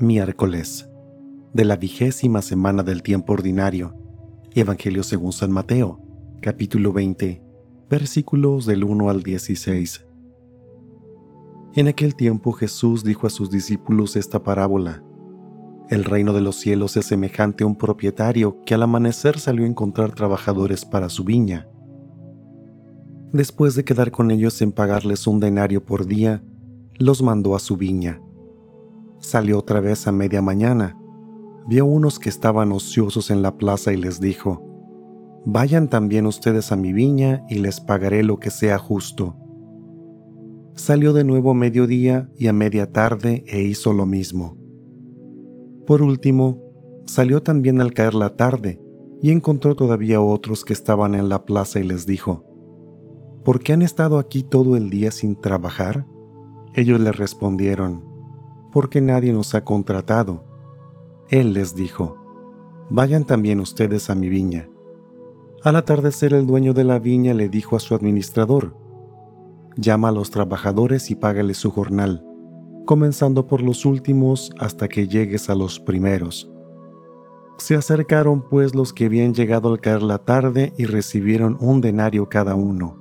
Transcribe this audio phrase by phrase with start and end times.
[0.00, 0.90] Miércoles
[1.54, 3.94] de la vigésima semana del tiempo ordinario.
[4.54, 6.02] Evangelio según San Mateo,
[6.42, 7.42] capítulo 20,
[7.88, 10.06] versículos del 1 al 16.
[11.76, 15.02] En aquel tiempo Jesús dijo a sus discípulos esta parábola.
[15.88, 19.68] El reino de los cielos es semejante a un propietario que al amanecer salió a
[19.68, 21.70] encontrar trabajadores para su viña.
[23.32, 26.44] Después de quedar con ellos en pagarles un denario por día,
[26.98, 28.20] los mandó a su viña
[29.18, 30.98] Salió otra vez a media mañana.
[31.66, 34.62] Vio unos que estaban ociosos en la plaza y les dijo,
[35.44, 39.36] Vayan también ustedes a mi viña y les pagaré lo que sea justo.
[40.74, 44.56] Salió de nuevo a mediodía y a media tarde e hizo lo mismo.
[45.86, 46.62] Por último,
[47.06, 48.80] salió también al caer la tarde
[49.22, 52.44] y encontró todavía otros que estaban en la plaza y les dijo,
[53.44, 56.06] ¿Por qué han estado aquí todo el día sin trabajar?
[56.74, 58.04] Ellos le respondieron,
[58.76, 60.44] porque nadie nos ha contratado.
[61.30, 62.18] Él les dijo,
[62.90, 64.68] Vayan también ustedes a mi viña.
[65.62, 68.76] Al atardecer el dueño de la viña le dijo a su administrador,
[69.76, 72.22] Llama a los trabajadores y págales su jornal,
[72.84, 76.52] comenzando por los últimos hasta que llegues a los primeros.
[77.56, 82.28] Se acercaron pues los que habían llegado al caer la tarde y recibieron un denario
[82.28, 82.98] cada uno.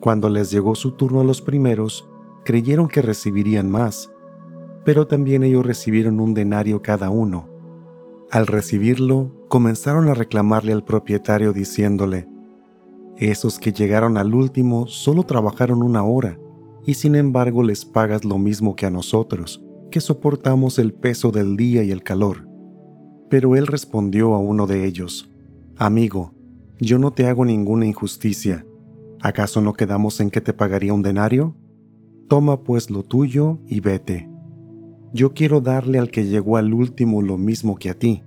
[0.00, 2.08] Cuando les llegó su turno a los primeros,
[2.44, 4.10] creyeron que recibirían más,
[4.88, 7.46] pero también ellos recibieron un denario cada uno.
[8.30, 12.26] Al recibirlo, comenzaron a reclamarle al propietario diciéndole,
[13.18, 16.38] Esos que llegaron al último solo trabajaron una hora,
[16.86, 21.58] y sin embargo les pagas lo mismo que a nosotros, que soportamos el peso del
[21.58, 22.48] día y el calor.
[23.28, 25.30] Pero él respondió a uno de ellos,
[25.76, 26.32] Amigo,
[26.80, 28.64] yo no te hago ninguna injusticia.
[29.20, 31.54] ¿Acaso no quedamos en que te pagaría un denario?
[32.26, 34.27] Toma pues lo tuyo y vete.
[35.12, 38.22] Yo quiero darle al que llegó al último lo mismo que a ti.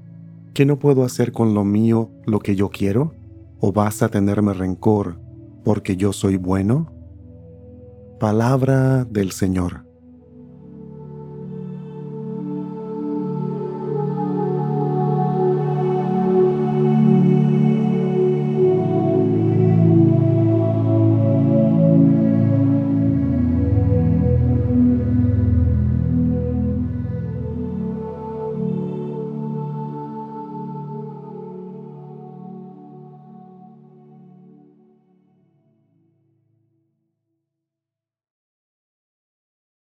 [0.53, 3.13] ¿Qué no puedo hacer con lo mío lo que yo quiero?
[3.59, 5.19] ¿O vas a tenerme rencor
[5.63, 6.91] porque yo soy bueno?
[8.19, 9.90] Palabra del Señor.